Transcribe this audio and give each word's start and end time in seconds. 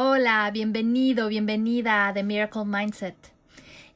Hola, 0.00 0.48
bienvenido, 0.52 1.26
bienvenida 1.26 2.06
a 2.06 2.14
The 2.14 2.22
Miracle 2.22 2.64
Mindset. 2.64 3.16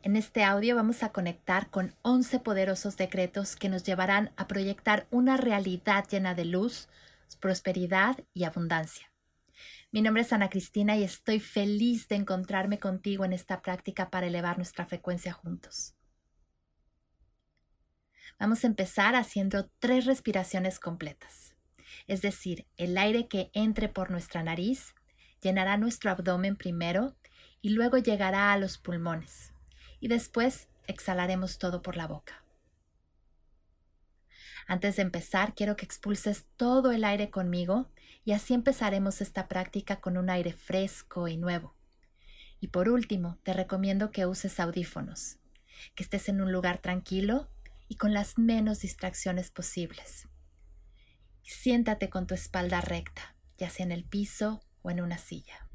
En 0.03 0.17
este 0.17 0.43
audio 0.43 0.75
vamos 0.75 1.05
a 1.05 1.13
conectar 1.13 1.71
con 1.71 1.95
11 2.03 2.41
poderosos 2.41 2.97
decretos 2.97 3.55
que 3.55 3.69
nos 3.69 3.85
llevarán 3.85 4.33
a 4.37 4.49
proyectar 4.49 5.07
una 5.13 5.37
realidad 5.37 6.05
llena 6.11 6.35
de 6.35 6.45
luz, 6.45 6.89
prosperidad 7.39 8.19
y 8.35 8.43
abundancia. 8.43 9.13
Mi 9.93 10.03
nombre 10.03 10.23
es 10.23 10.33
Ana 10.33 10.51
Cristina 10.51 10.97
y 10.97 11.05
estoy 11.05 11.39
feliz 11.39 12.09
de 12.09 12.17
encontrarme 12.17 12.81
contigo 12.81 13.25
en 13.25 13.33
esta 13.33 13.63
práctica 13.63 14.11
para 14.11 14.27
elevar 14.27 14.57
nuestra 14.57 14.87
frecuencia 14.87 15.33
juntos. 15.33 15.95
Vamos 18.41 18.65
a 18.65 18.67
empezar 18.67 19.15
haciendo 19.15 19.71
tres 19.79 20.07
respiraciones 20.07 20.81
completas, 20.81 21.55
es 22.09 22.23
decir, 22.23 22.67
el 22.77 22.99
aire 22.99 23.29
que 23.29 23.53
entre 23.55 23.89
por 23.89 24.11
nuestra 24.11 24.43
nariz 24.43 24.97
llenará 25.43 25.77
nuestro 25.77 26.11
abdomen 26.11 26.57
primero 26.57 27.17
y 27.61 27.71
luego 27.71 27.99
llegará 27.99 28.53
a 28.53 28.59
los 28.59 28.79
pulmones 28.79 29.53
y 30.01 30.09
después 30.09 30.69
exhalaremos 30.87 31.59
todo 31.59 31.83
por 31.83 31.97
la 31.97 32.07
boca. 32.07 32.43
Antes 34.67 34.97
de 34.97 35.03
empezar, 35.03 35.55
quiero 35.55 35.77
que 35.77 35.85
expulses 35.85 36.47
todo 36.57 36.93
el 36.93 37.05
aire 37.05 37.31
conmigo 37.31 37.91
y 38.25 38.33
así 38.33 38.55
empezaremos 38.55 39.21
esta 39.21 39.49
práctica 39.49 40.01
con 40.01 40.17
un 40.17 40.31
aire 40.31 40.53
fresco 40.53 41.29
y 41.29 41.37
nuevo. 41.37 41.75
Y 42.61 42.69
por 42.69 42.89
último, 42.89 43.39
te 43.43 43.53
recomiendo 43.53 44.13
que 44.13 44.27
uses 44.27 44.61
audífonos, 44.61 45.39
que 45.97 46.05
estés 46.05 46.29
en 46.29 46.41
un 46.41 46.53
lugar 46.53 46.79
tranquilo 46.79 47.49
y 47.89 47.97
con 47.97 48.15
las 48.15 48.39
menos 48.39 48.81
distracciones 48.81 49.51
posibles. 49.51 50.29
Siéntate 51.43 52.09
con 52.09 52.29
tu 52.29 52.35
espalda 52.35 52.81
recta, 52.81 53.35
ya 53.59 53.69
sea 53.69 53.85
en 53.85 53.93
el 53.93 54.05
piso 54.05 54.63
o 54.83 54.91
en 54.91 55.01
una 55.01 55.19
silla. 55.19 55.69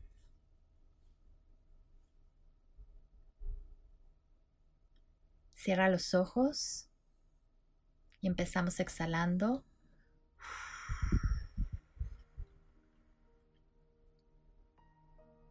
Cierra 5.56 5.90
los 5.90 6.14
ojos 6.14 6.90
y 8.22 8.28
empezamos 8.28 8.80
exhalando. 8.80 9.66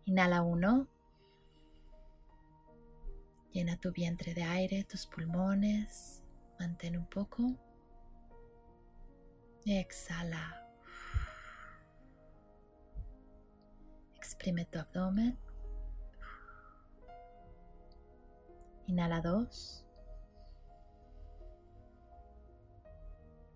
Inhala 0.04 0.42
uno. 0.42 0.88
Llena 3.52 3.76
tu 3.78 3.90
vientre 3.92 4.34
de 4.34 4.44
aire, 4.44 4.84
tus 4.84 5.06
pulmones. 5.06 6.22
Mantén 6.58 6.96
un 6.96 7.06
poco. 7.06 7.56
Exhala. 9.64 10.65
Exprime 14.26 14.64
tu 14.64 14.80
abdomen. 14.80 15.38
Inhala 18.88 19.20
dos. 19.20 19.86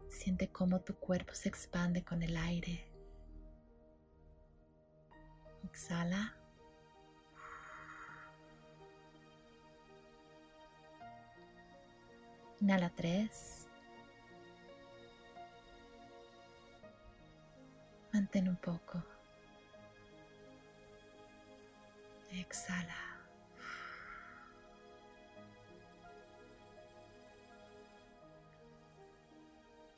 Siente 0.09 0.49
cómo 0.53 0.81
tu 0.81 0.95
cuerpo 0.95 1.35
se 1.35 1.49
expande 1.49 2.05
con 2.05 2.23
el 2.23 2.37
aire. 2.37 2.89
Exhala. 5.65 6.37
Inhala 12.61 12.91
tres. 12.95 13.67
Mantén 18.13 18.49
un 18.49 18.57
poco. 18.57 19.20
Exhala. 22.51 22.97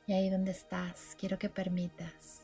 Y 0.05 0.13
ahí 0.13 0.29
donde 0.29 0.51
estás, 0.51 1.15
quiero 1.17 1.39
que 1.39 1.49
permitas 1.49 2.41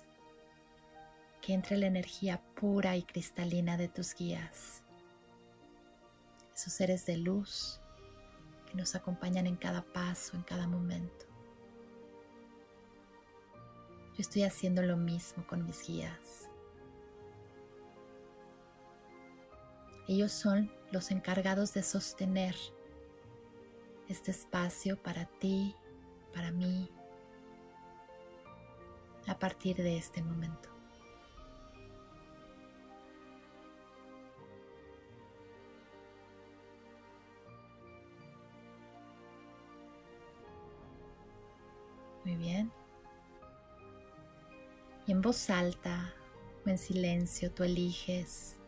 que 1.42 1.54
entre 1.54 1.78
la 1.78 1.86
energía 1.86 2.42
pura 2.56 2.98
y 2.98 3.04
cristalina 3.04 3.78
de 3.78 3.88
tus 3.88 4.16
guías, 4.16 4.82
esos 6.56 6.74
seres 6.74 7.06
de 7.06 7.18
luz 7.18 7.80
que 8.66 8.76
nos 8.76 8.96
acompañan 8.96 9.46
en 9.46 9.58
cada 9.58 9.84
paso, 9.84 10.36
en 10.36 10.42
cada 10.42 10.66
momento. 10.66 11.28
Yo 14.16 14.22
estoy 14.22 14.42
haciendo 14.42 14.82
lo 14.82 14.98
mismo 14.98 15.46
con 15.46 15.66
mis 15.68 15.86
guías. 15.86 16.49
Ellos 20.10 20.32
son 20.32 20.72
los 20.92 21.12
encargados 21.12 21.76
de 21.76 21.84
sostener 21.84 22.56
este 24.08 24.32
espacio 24.32 24.98
para 24.98 25.26
ti, 25.26 25.76
para 26.34 26.52
mí, 26.52 26.90
a 29.28 29.38
partir 29.38 29.78
de 29.78 29.98
este 29.98 30.24
momento. 30.24 30.68
Muy 42.26 42.36
bien. 42.36 42.72
Y 45.06 45.12
en 45.12 45.22
voz 45.22 45.52
alta 45.52 46.16
o 46.66 46.70
en 46.70 46.80
silencio 46.80 47.52
tú 47.52 47.64
eliges 47.64 48.59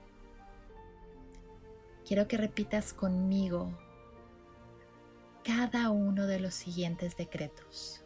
quiero 2.12 2.28
que 2.28 2.36
repitas 2.36 2.92
conmigo 2.92 3.72
cada 5.46 5.92
uno 5.92 6.28
de 6.28 6.42
los 6.42 6.54
siguientes 6.54 7.16
decretos. 7.16 8.04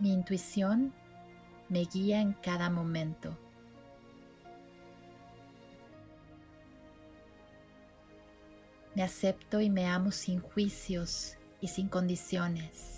Mi 0.00 0.12
intuición 0.12 0.92
me 1.68 1.84
guía 1.84 2.20
en 2.20 2.32
cada 2.32 2.68
momento. 2.68 3.38
Me 8.96 9.04
acepto 9.04 9.60
y 9.60 9.70
me 9.70 9.86
amo 9.86 10.10
sin 10.10 10.40
juicios 10.40 11.36
y 11.60 11.68
sin 11.68 11.88
condiciones. 11.88 12.97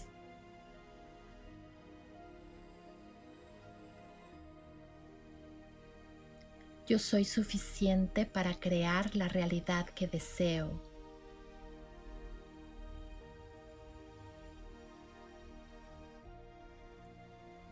Yo 6.91 6.99
soy 6.99 7.25
suficiente 7.25 8.27
para 8.27 8.59
crear 8.59 9.15
la 9.15 9.29
realidad 9.29 9.87
que 9.91 10.09
deseo. 10.09 10.73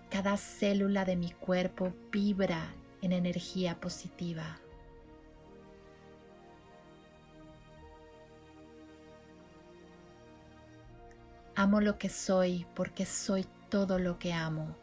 Cada 0.09 0.37
célula 0.37 1.05
de 1.05 1.17
mi 1.17 1.33
cuerpo 1.33 1.93
vibra 2.13 2.73
en 3.03 3.11
energía 3.11 3.81
positiva. 3.81 4.61
Amo 11.57 11.81
lo 11.81 11.99
que 11.99 12.09
soy 12.09 12.69
porque 12.77 13.05
soy 13.05 13.45
todo 13.69 13.99
lo 13.99 14.21
que 14.21 14.33
amo. 14.33 14.77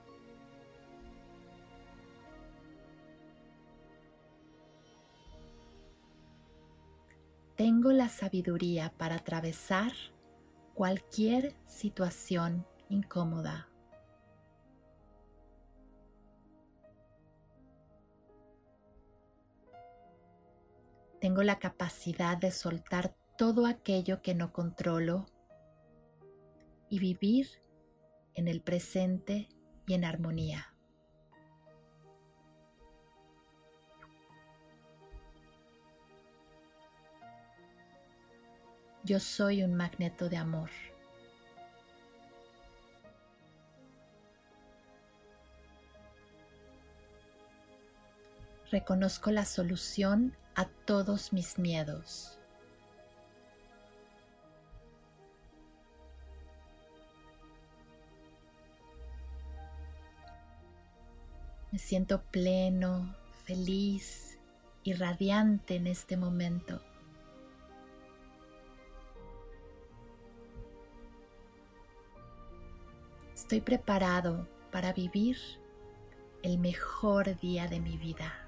Tengo 7.55 7.91
la 7.91 8.09
sabiduría 8.09 8.93
para 8.97 9.15
atravesar 9.15 9.93
cualquier 10.73 11.55
situación 11.67 12.65
incómoda. 12.89 13.69
Tengo 21.21 21.43
la 21.43 21.59
capacidad 21.59 22.37
de 22.37 22.51
soltar 22.51 23.15
todo 23.37 23.65
aquello 23.65 24.21
que 24.21 24.35
no 24.35 24.51
controlo 24.51 25.25
y 26.89 26.99
vivir 26.99 27.47
en 28.35 28.47
el 28.47 28.61
presente 28.61 29.47
y 29.87 29.93
en 29.93 30.05
armonía. 30.05 30.74
Yo 39.05 39.19
soy 39.19 39.61
un 39.61 39.75
magneto 39.75 40.29
de 40.29 40.37
amor. 40.37 40.71
Reconozco 48.71 49.29
la 49.29 49.45
solución 49.45 50.35
a 50.55 50.65
todos 50.65 51.33
mis 51.33 51.59
miedos. 51.59 52.39
Me 61.71 61.77
siento 61.77 62.23
pleno, 62.23 63.15
feliz 63.43 64.39
y 64.81 64.93
radiante 64.93 65.75
en 65.75 65.85
este 65.85 66.17
momento. 66.17 66.81
Estoy 73.45 73.61
preparado 73.61 74.47
para 74.71 74.91
vivir 74.91 75.37
el 76.41 76.57
mejor 76.57 77.37
día 77.37 77.67
de 77.67 77.79
mi 77.79 77.95
vida. 77.95 78.44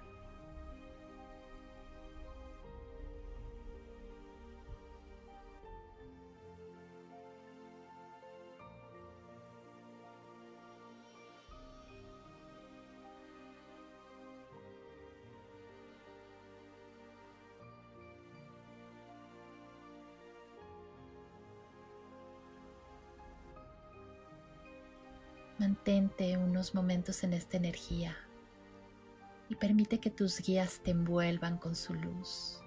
Mantente 25.59 26.37
unos 26.37 26.75
momentos 26.75 27.23
en 27.23 27.33
esta 27.33 27.57
energía 27.57 28.15
y 29.49 29.55
permite 29.55 29.99
que 29.99 30.11
tus 30.11 30.39
guías 30.39 30.81
te 30.83 30.91
envuelvan 30.91 31.57
con 31.57 31.75
su 31.75 31.95
luz, 31.95 32.61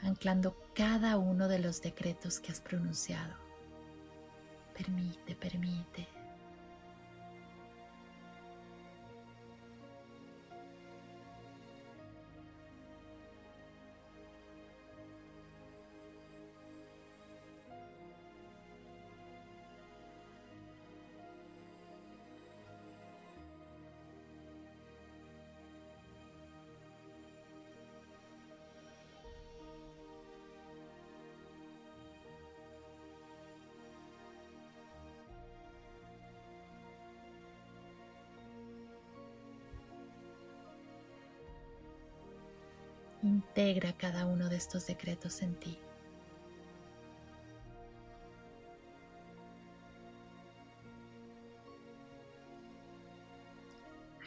anclando 0.00 0.56
cada 0.74 1.18
uno 1.18 1.46
de 1.48 1.58
los 1.58 1.82
decretos 1.82 2.40
que 2.40 2.52
has 2.52 2.60
pronunciado. 2.60 3.34
Permite, 4.74 5.34
permite. 5.34 6.17
Integra 43.38 43.92
cada 43.92 44.26
uno 44.26 44.48
de 44.48 44.56
estos 44.56 44.88
decretos 44.88 45.42
en 45.42 45.54
ti. 45.54 45.78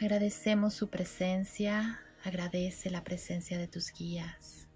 Agradecemos 0.00 0.72
su 0.72 0.88
presencia, 0.88 2.00
agradece 2.24 2.88
la 2.88 3.04
presencia 3.04 3.58
de 3.58 3.68
tus 3.68 3.92
guías. 3.92 4.66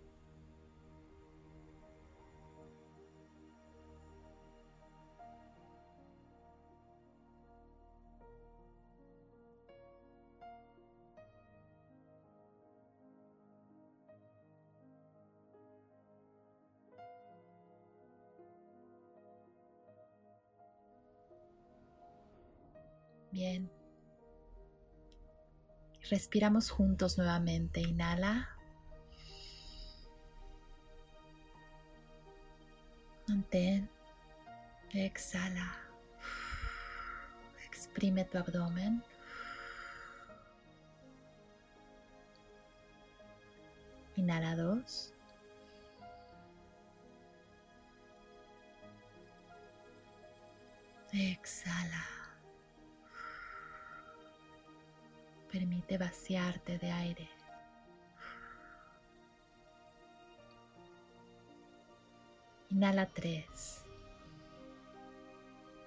Bien. 23.37 23.71
Respiramos 26.09 26.71
juntos 26.71 27.19
nuevamente. 27.19 27.83
Inhala. 27.83 28.49
Mantén. 33.29 33.91
Exhala. 34.95 35.77
Exprime 37.67 38.25
tu 38.25 38.39
abdomen. 38.39 39.05
Inhala 44.17 44.57
dos. 44.57 45.13
Exhala. 51.13 52.16
Permite 55.59 55.97
vaciarte 55.97 56.77
de 56.77 56.91
aire. 56.91 57.31
Inhala 62.69 63.07
tres. 63.07 63.83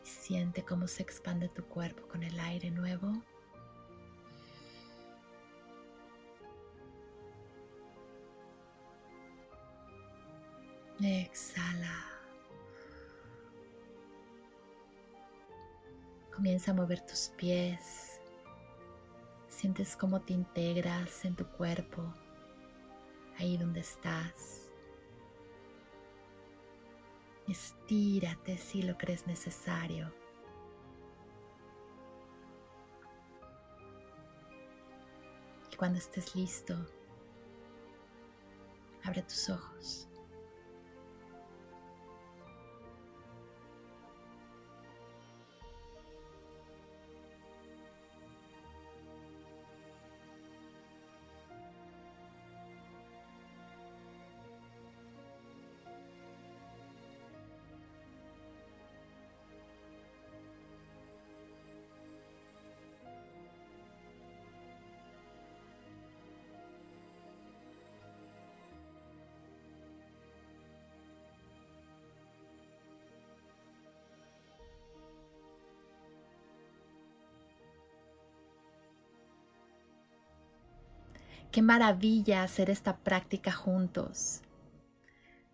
siente 0.01 0.65
cómo 0.65 0.87
se 0.87 1.03
expande 1.03 1.49
tu 1.49 1.63
cuerpo 1.65 2.07
con 2.07 2.23
el 2.23 2.39
aire 2.39 2.71
nuevo. 2.71 3.11
Exhala. 10.99 12.05
Comienza 16.33 16.71
a 16.71 16.73
mover 16.73 17.05
tus 17.05 17.29
pies, 17.37 18.08
Sientes 19.59 19.97
cómo 19.97 20.21
te 20.21 20.31
integras 20.31 21.25
en 21.25 21.35
tu 21.35 21.45
cuerpo, 21.45 22.01
ahí 23.37 23.57
donde 23.57 23.81
estás. 23.81 24.71
Estírate 27.45 28.57
si 28.57 28.83
lo 28.83 28.97
crees 28.97 29.27
necesario. 29.27 30.13
Y 35.73 35.75
cuando 35.75 35.99
estés 35.99 36.33
listo, 36.37 36.73
abre 39.03 39.23
tus 39.23 39.49
ojos. 39.49 40.07
Qué 81.51 81.63
maravilla 81.63 82.43
hacer 82.43 82.69
esta 82.69 82.97
práctica 82.97 83.51
juntos. 83.51 84.43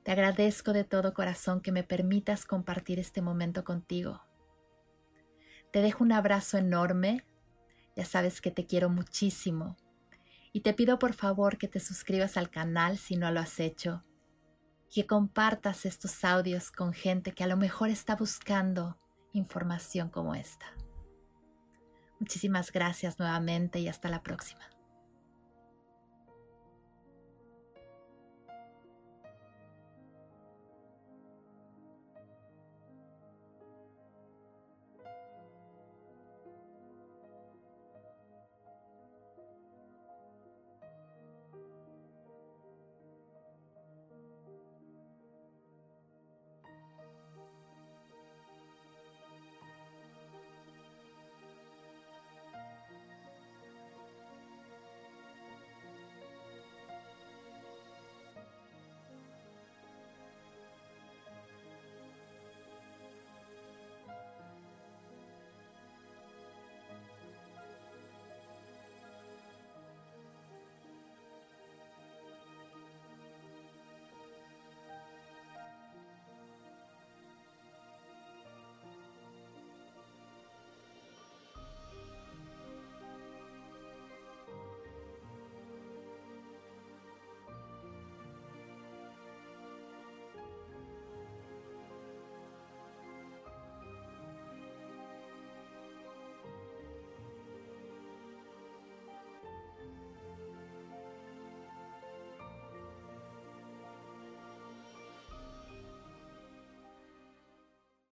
Te 0.03 0.11
agradezco 0.11 0.73
de 0.73 0.83
todo 0.83 1.13
corazón 1.13 1.61
que 1.61 1.71
me 1.71 1.83
permitas 1.83 2.45
compartir 2.45 2.99
este 2.99 3.21
momento 3.21 3.63
contigo. 3.63 4.21
Te 5.71 5.81
dejo 5.81 6.03
un 6.03 6.11
abrazo 6.11 6.57
enorme. 6.57 7.23
Ya 7.95 8.03
sabes 8.03 8.41
que 8.41 8.51
te 8.51 8.65
quiero 8.65 8.89
muchísimo. 8.89 9.77
Y 10.51 10.61
te 10.61 10.73
pido 10.73 10.99
por 10.99 11.13
favor 11.13 11.57
que 11.57 11.69
te 11.69 11.79
suscribas 11.79 12.35
al 12.35 12.49
canal 12.49 12.97
si 12.97 13.15
no 13.15 13.31
lo 13.31 13.39
has 13.39 13.57
hecho. 13.61 14.03
Que 14.93 15.07
compartas 15.07 15.85
estos 15.85 16.25
audios 16.25 16.71
con 16.71 16.91
gente 16.91 17.31
que 17.31 17.45
a 17.45 17.47
lo 17.47 17.55
mejor 17.55 17.89
está 17.89 18.17
buscando 18.17 18.99
información 19.31 20.09
como 20.09 20.35
esta. 20.35 20.65
Muchísimas 22.19 22.73
gracias 22.73 23.17
nuevamente 23.17 23.79
y 23.79 23.87
hasta 23.87 24.09
la 24.09 24.21
próxima. 24.21 24.75